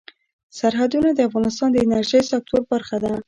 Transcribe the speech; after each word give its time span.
سرحدونه 0.59 1.09
د 1.13 1.19
افغانستان 1.29 1.69
د 1.71 1.77
انرژۍ 1.85 2.21
سکتور 2.31 2.61
برخه 2.71 2.97
ده. 3.03 3.11